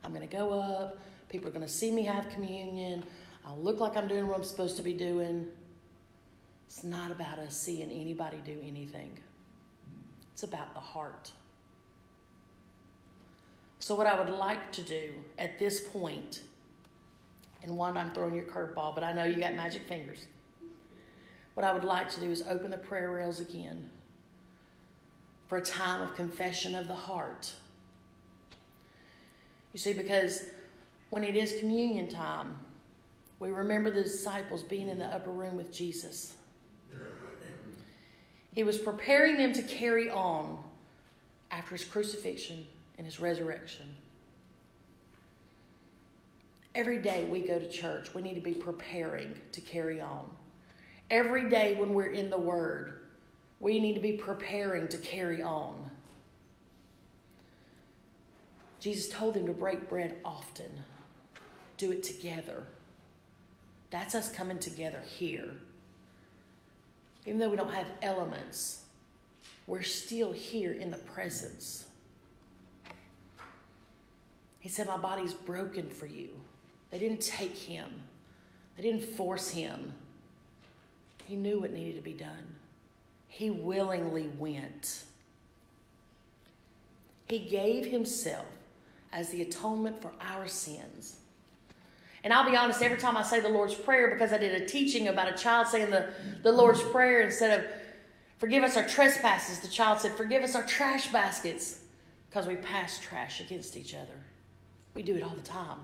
I'm 0.03 0.15
going 0.15 0.27
to 0.27 0.35
go 0.35 0.59
up, 0.59 0.99
people 1.29 1.49
are 1.49 1.53
going 1.53 1.67
to 1.67 1.71
see 1.71 1.91
me 1.91 2.05
have 2.05 2.31
communion, 2.31 3.05
I'll 3.47 3.59
look 3.59 3.81
like 3.81 3.97
I'm 3.97 4.09
doing 4.09 4.29
what 4.29 4.39
I'm 4.39 4.45
supposed 4.45 4.77
to 4.79 4.83
be 4.83 4.95
doing. 4.95 5.47
It's 6.67 6.85
not 6.85 7.11
about 7.11 7.39
us 7.39 7.57
seeing 7.57 7.91
anybody 7.91 8.39
do 8.45 8.57
anything, 8.67 9.19
it's 10.33 10.43
about 10.43 10.73
the 10.73 10.81
heart. 10.81 11.33
So, 13.79 13.95
what 13.95 14.07
I 14.07 14.19
would 14.19 14.33
like 14.33 14.73
to 14.73 14.83
do 14.83 15.11
at 15.39 15.59
this 15.59 15.81
point, 15.81 16.43
and 17.63 17.77
one, 17.77 17.97
I'm 17.97 18.13
throwing 18.13 18.35
your 18.35 18.45
curveball, 18.45 18.95
but 18.95 19.03
I 19.03 19.13
know 19.13 19.25
you 19.25 19.37
got 19.37 19.55
magic 19.55 19.87
fingers. 19.89 20.27
What 21.55 21.65
I 21.65 21.73
would 21.73 21.85
like 21.85 22.11
to 22.11 22.21
do 22.21 22.31
is 22.31 22.43
open 22.49 22.71
the 22.71 22.79
prayer 22.79 23.11
rails 23.11 23.41
again 23.41 23.91
for 25.49 25.59
a 25.59 25.63
time 25.63 26.01
of 26.01 26.15
confession 26.15 26.75
of 26.75 26.87
the 26.87 26.95
heart. 26.95 27.53
You 29.73 29.79
see, 29.79 29.93
because 29.93 30.45
when 31.11 31.25
it 31.25 31.37
is 31.37 31.59
communion 31.59 32.09
time, 32.09 32.57
we 33.41 33.51
remember 33.51 33.91
the 33.91 34.03
disciples 34.03 34.63
being 34.63 34.89
in 34.89 34.99
the 34.99 35.07
upper 35.07 35.31
room 35.31 35.57
with 35.57 35.73
Jesus. 35.73 36.35
He 38.53 38.63
was 38.65 38.79
preparing 38.79 39.37
them 39.37 39.53
to 39.53 39.63
carry 39.63 40.11
on 40.11 40.63
after 41.51 41.77
his 41.77 41.85
crucifixion 41.85 42.67
and 42.99 43.07
his 43.07 43.21
resurrection. 43.21 43.87
Every 46.75 46.99
day 46.99 47.25
we 47.25 47.41
go 47.41 47.59
to 47.59 47.69
church, 47.69 48.15
we 48.15 48.23
need 48.23 48.35
to 48.35 48.41
be 48.41 48.55
preparing 48.55 49.35
to 49.53 49.61
carry 49.61 50.01
on. 50.01 50.31
Every 51.11 51.51
day 51.51 51.75
when 51.75 51.93
we're 51.93 52.13
in 52.13 52.31
the 52.31 52.39
Word, 52.39 53.01
we 53.59 53.81
need 53.81 53.95
to 53.95 54.01
be 54.01 54.13
preparing 54.13 54.87
to 54.89 54.97
carry 54.99 55.43
on. 55.43 55.91
Jesus 58.79 59.13
told 59.13 59.35
them 59.35 59.47
to 59.47 59.53
break 59.53 59.89
bread 59.89 60.17
often, 60.25 60.71
do 61.77 61.91
it 61.91 62.03
together. 62.03 62.65
That's 63.91 64.15
us 64.15 64.31
coming 64.33 64.59
together 64.59 65.03
here. 65.05 65.51
Even 67.27 67.39
though 67.39 67.51
we 67.51 67.57
don't 67.57 67.75
have 67.75 67.89
elements, 68.01 68.85
we're 69.67 69.83
still 69.83 70.33
here 70.33 70.73
in 70.73 70.91
the 70.91 70.97
presence. 70.97 71.87
He 74.61 74.69
said, 74.69 74.87
My 74.87 74.97
body's 74.97 75.35
broken 75.35 75.91
for 75.91 76.07
you. 76.07 76.29
They 76.91 76.99
didn't 76.99 77.21
take 77.21 77.57
him, 77.57 77.89
they 78.77 78.85
didn't 78.85 79.05
force 79.05 79.51
him. 79.51 79.93
He 81.31 81.37
knew 81.37 81.61
what 81.61 81.73
needed 81.73 81.95
to 81.95 82.03
be 82.03 82.13
done. 82.13 82.57
He 83.29 83.51
willingly 83.51 84.29
went. 84.37 85.05
He 87.29 87.39
gave 87.39 87.87
himself 87.87 88.47
as 89.13 89.29
the 89.29 89.43
atonement 89.43 90.03
for 90.03 90.11
our 90.21 90.49
sins. 90.49 91.19
And 92.25 92.33
I'll 92.33 92.51
be 92.51 92.57
honest, 92.57 92.83
every 92.83 92.99
time 92.99 93.17
I 93.17 93.23
say 93.23 93.39
the 93.39 93.49
Lord's 93.49 93.77
Prayer, 93.77 94.11
because 94.11 94.33
I 94.33 94.39
did 94.39 94.61
a 94.61 94.67
teaching 94.67 95.07
about 95.07 95.33
a 95.33 95.39
child 95.39 95.69
saying 95.69 95.91
the, 95.91 96.13
the 96.43 96.51
Lord's 96.51 96.83
Prayer 96.83 97.21
instead 97.21 97.61
of 97.61 97.67
forgive 98.39 98.65
us 98.65 98.77
our 98.77 98.89
trespasses, 98.89 99.61
the 99.61 99.69
child 99.69 100.01
said, 100.01 100.17
forgive 100.17 100.43
us 100.43 100.57
our 100.57 100.67
trash 100.67 101.13
baskets, 101.13 101.83
because 102.29 102.49
we 102.49 102.57
pass 102.57 102.99
trash 102.99 103.41
against 103.41 103.77
each 103.77 103.95
other. 103.95 104.19
We 104.95 105.05
do 105.05 105.15
it 105.15 105.23
all 105.23 105.37
the 105.37 105.43
time. 105.43 105.79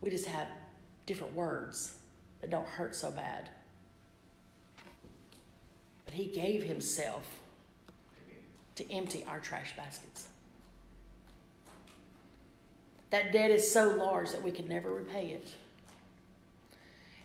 We 0.00 0.08
just 0.08 0.24
have 0.24 0.48
different 1.04 1.34
words 1.34 1.96
that 2.40 2.50
don't 2.50 2.66
hurt 2.66 2.94
so 2.94 3.10
bad. 3.10 3.48
But 6.04 6.14
He 6.14 6.26
gave 6.26 6.64
Himself 6.64 7.24
to 8.76 8.92
empty 8.92 9.24
our 9.28 9.40
trash 9.40 9.76
baskets. 9.76 10.28
That 13.10 13.32
debt 13.32 13.50
is 13.50 13.70
so 13.70 13.90
large 13.90 14.30
that 14.30 14.42
we 14.42 14.52
could 14.52 14.68
never 14.68 14.90
repay 14.90 15.28
it. 15.28 15.48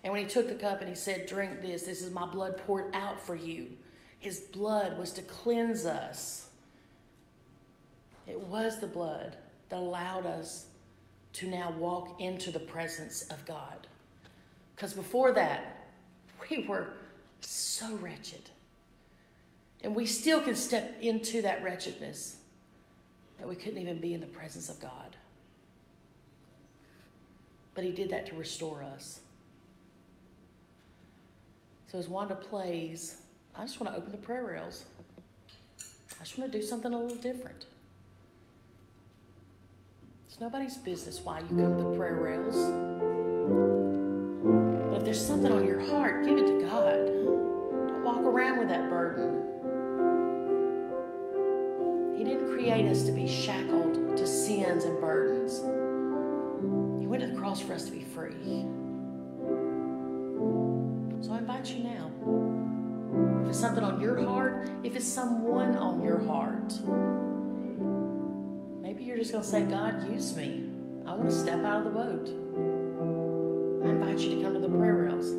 And 0.04 0.12
when 0.14 0.22
he 0.22 0.30
took 0.30 0.48
the 0.48 0.56
cup 0.56 0.82
and 0.82 0.90
he 0.90 0.96
said, 0.96 1.26
Drink 1.26 1.62
this, 1.62 1.84
this 1.84 2.02
is 2.02 2.12
my 2.12 2.26
blood 2.26 2.58
poured 2.58 2.96
out 2.96 3.20
for 3.20 3.36
you. 3.36 3.68
His 4.20 4.40
blood 4.40 4.98
was 4.98 5.12
to 5.14 5.22
cleanse 5.24 5.86
us. 5.86 6.48
It 8.28 8.40
was 8.40 8.80
the 8.80 8.88
blood 8.88 9.36
that 9.70 9.80
allowed 9.80 10.26
us 10.26 10.66
to 11.34 11.48
now 11.48 11.72
walk 11.78 12.20
into 12.20 12.52
the 12.52 12.60
presence 12.60 13.24
of 13.24 13.46
God. 13.46 13.88
Because 14.76 14.94
before 14.94 15.32
that, 15.34 15.88
we 16.50 16.66
were 16.68 16.88
so 17.42 17.96
wretched. 17.96 18.42
And 19.84 19.96
we 19.96 20.06
still 20.06 20.42
can 20.42 20.56
step 20.56 20.98
into 21.02 21.42
that 21.44 21.64
wretchedness 21.64 22.38
that 23.40 23.48
we 23.48 23.56
couldn't 23.56 23.80
even 23.80 24.00
be 24.00 24.14
in 24.14 24.20
the 24.20 24.28
presence 24.28 24.70
of 24.70 24.80
God. 24.80 25.16
But 27.74 27.84
He 27.84 27.92
did 27.92 28.10
that 28.10 28.26
to 28.28 28.36
restore 28.36 28.84
us. 28.84 29.20
So 31.92 32.00
as 32.00 32.08
Wanda 32.08 32.36
plays, 32.36 33.18
I 33.56 33.62
just 33.62 33.80
want 33.80 33.94
to 33.94 34.00
open 34.00 34.12
the 34.12 34.18
prayer 34.18 34.46
rails. 34.46 34.86
I 36.20 36.24
just 36.24 36.38
want 36.38 36.52
to 36.52 36.60
do 36.60 36.66
something 36.66 36.94
a 36.94 37.00
little 37.00 37.18
different. 37.18 37.66
It's 40.28 40.40
nobody's 40.40 40.78
business 40.78 41.22
why 41.24 41.40
you 41.40 41.48
come 41.48 41.78
to 41.78 41.84
the 41.84 41.96
prayer 41.96 42.16
rails. 42.16 42.95
There's 45.16 45.28
something 45.28 45.52
on 45.54 45.66
your 45.66 45.80
heart, 45.80 46.26
give 46.26 46.38
it 46.38 46.46
to 46.46 46.62
God. 46.66 47.06
Don't 47.88 48.04
walk 48.04 48.20
around 48.20 48.60
with 48.60 48.68
that 48.68 48.90
burden. 48.90 49.48
He 52.18 52.26
didn't 52.26 52.50
create 52.54 52.86
us 52.92 53.04
to 53.04 53.14
be 53.14 53.26
shackled 53.26 54.18
to 54.18 54.28
sins 54.28 54.84
and 54.84 55.00
burdens. 55.00 55.60
He 57.00 57.08
went 57.08 57.22
to 57.24 57.30
the 57.30 57.38
cross 57.38 57.62
for 57.62 57.72
us 57.72 57.86
to 57.86 57.92
be 57.92 58.02
free. 58.02 58.66
So 61.22 61.32
I 61.32 61.38
invite 61.38 61.74
you 61.74 61.86
now. 61.86 62.12
If 63.44 63.52
it's 63.52 63.60
something 63.60 63.86
on 63.86 64.02
your 64.02 64.22
heart, 64.22 64.70
if 64.84 64.98
it's 64.98 65.08
someone 65.08 65.78
on 65.78 66.04
your 66.04 66.20
heart, 66.26 66.74
maybe 68.82 69.06
you're 69.06 69.16
just 69.16 69.32
going 69.32 69.46
to 69.46 69.50
say, 69.50 69.64
God, 69.64 70.12
use 70.12 70.36
me. 70.36 70.70
I 71.06 71.16
want 71.16 71.30
to 71.30 71.36
step 71.40 71.64
out 71.64 71.88
of 71.88 71.94
the 71.94 72.00
boat. 72.02 72.75
I 73.86 73.90
invite 73.90 74.18
you 74.18 74.36
to 74.36 74.42
come 74.42 74.54
to 74.56 74.60
the 74.60 74.68
prayer 74.68 74.96
rails. 74.96 75.30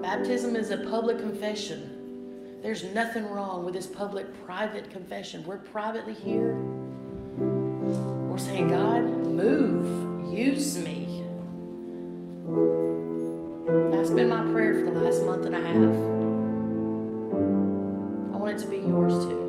Baptism 0.00 0.56
is 0.56 0.70
a 0.70 0.78
public 0.78 1.18
confession. 1.18 2.58
There's 2.62 2.84
nothing 2.84 3.26
wrong 3.26 3.66
with 3.66 3.74
this 3.74 3.86
public 3.86 4.26
private 4.46 4.88
confession. 4.90 5.44
We're 5.44 5.58
privately 5.58 6.14
here. 6.14 6.54
We're 7.36 8.38
saying, 8.38 8.68
God, 8.68 9.02
move, 9.26 10.32
use 10.32 10.78
me. 10.78 11.22
That's 13.90 14.10
been 14.10 14.30
my 14.30 14.50
prayer 14.50 14.86
for 14.86 14.90
the 14.90 15.00
last 15.00 15.22
month 15.24 15.44
and 15.44 15.54
a 15.54 15.60
half. 15.60 15.94
I 18.34 18.38
want 18.38 18.58
it 18.58 18.62
to 18.62 18.68
be 18.68 18.78
yours 18.78 19.12
too. 19.12 19.47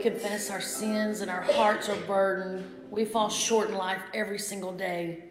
Confess 0.00 0.50
our 0.50 0.60
sins 0.60 1.20
and 1.20 1.30
our 1.30 1.42
hearts 1.42 1.88
are 1.88 2.00
burdened. 2.06 2.64
We 2.90 3.04
fall 3.04 3.28
short 3.28 3.68
in 3.68 3.76
life 3.76 4.02
every 4.14 4.38
single 4.38 4.72
day. 4.72 5.24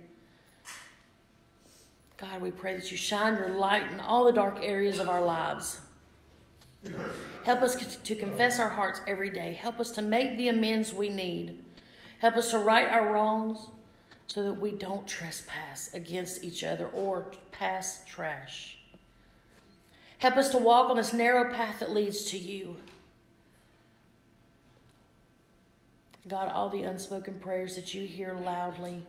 God, 2.18 2.42
we 2.42 2.52
pray 2.52 2.76
that 2.76 2.92
you 2.92 2.98
shine 2.98 3.36
your 3.38 3.50
light 3.50 3.92
in 3.92 4.00
all 4.00 4.26
the 4.26 4.32
dark 4.32 4.60
areas 4.62 5.00
of 5.00 5.08
our 5.08 5.24
lives. 5.24 5.80
Help 7.44 7.62
us 7.62 7.76
to 8.04 8.16
confess 8.16 8.60
our 8.60 8.70
hearts 8.70 9.02
every 9.08 9.30
day. 9.30 9.54
Help 9.54 9.80
us 9.80 9.92
to 9.92 10.02
make 10.02 10.38
the 10.38 10.50
amends 10.50 10.94
we 10.94 11.10
need. 11.10 11.64
Help 12.20 12.36
us 12.36 12.52
to 12.52 12.60
right 12.60 12.88
our 12.90 13.14
wrongs 13.14 13.68
so 14.28 14.44
that 14.44 14.54
we 14.54 14.72
don't 14.72 15.08
trespass 15.08 15.94
against 15.94 16.44
each 16.44 16.64
other 16.64 16.88
or 16.88 17.32
pass 17.52 18.04
trash. 18.08 18.78
Help 20.20 20.36
us 20.36 20.50
to 20.50 20.58
walk 20.58 20.90
on 20.90 20.98
this 20.98 21.14
narrow 21.14 21.54
path 21.54 21.80
that 21.80 21.92
leads 21.92 22.26
to 22.26 22.38
you. 22.38 22.76
God, 26.30 26.52
all 26.54 26.70
the 26.70 26.84
unspoken 26.84 27.40
prayers 27.40 27.76
that 27.76 27.94
you 27.94 28.06
hear 28.06 28.38
loudly. 28.46 29.02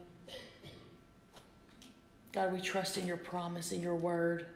God, 2.32 2.52
we 2.52 2.60
trust 2.60 2.96
in 2.96 3.06
your 3.06 3.18
promise, 3.18 3.72
in 3.72 3.82
your 3.82 3.94
word, 3.94 4.46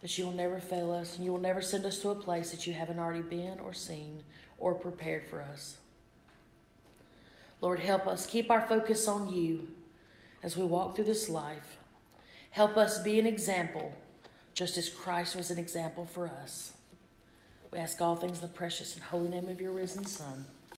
that 0.00 0.16
you 0.16 0.24
will 0.24 0.32
never 0.32 0.60
fail 0.60 0.92
us 0.92 1.16
and 1.16 1.24
you 1.24 1.32
will 1.32 1.40
never 1.40 1.60
send 1.60 1.84
us 1.84 1.98
to 2.00 2.10
a 2.10 2.14
place 2.14 2.52
that 2.52 2.66
you 2.66 2.72
haven't 2.72 3.00
already 3.00 3.22
been 3.22 3.58
or 3.58 3.72
seen 3.72 4.22
or 4.58 4.74
prepared 4.74 5.26
for 5.28 5.42
us. 5.42 5.78
Lord, 7.60 7.80
help 7.80 8.06
us 8.06 8.26
keep 8.26 8.50
our 8.50 8.60
focus 8.60 9.08
on 9.08 9.32
you 9.32 9.66
as 10.42 10.56
we 10.56 10.64
walk 10.64 10.94
through 10.94 11.06
this 11.06 11.28
life. 11.28 11.78
Help 12.50 12.76
us 12.76 13.02
be 13.02 13.18
an 13.18 13.26
example, 13.26 13.92
just 14.52 14.78
as 14.78 14.88
Christ 14.88 15.34
was 15.34 15.50
an 15.50 15.58
example 15.58 16.06
for 16.06 16.28
us. 16.28 16.74
We 17.72 17.78
ask 17.78 18.00
all 18.00 18.14
things 18.14 18.40
in 18.40 18.42
the 18.42 18.54
precious 18.54 18.94
and 18.94 19.02
holy 19.02 19.28
name 19.28 19.48
of 19.48 19.60
your 19.60 19.72
risen 19.72 20.04
Son. 20.04 20.44